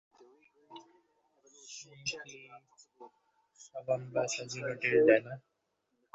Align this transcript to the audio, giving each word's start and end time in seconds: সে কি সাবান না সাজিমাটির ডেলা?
সে 1.67 1.91
কি 2.19 2.35
সাবান 3.59 4.01
না 4.13 4.23
সাজিমাটির 4.33 4.95
ডেলা? 5.07 5.33